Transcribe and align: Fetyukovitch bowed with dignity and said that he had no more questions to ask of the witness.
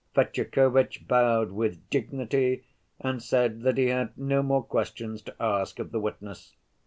Fetyukovitch 0.15 1.07
bowed 1.07 1.51
with 1.51 1.87
dignity 1.91 2.63
and 3.01 3.21
said 3.21 3.61
that 3.61 3.77
he 3.77 3.89
had 3.89 4.17
no 4.17 4.41
more 4.41 4.63
questions 4.63 5.21
to 5.21 5.35
ask 5.39 5.77
of 5.77 5.91
the 5.91 5.99
witness. 5.99 6.55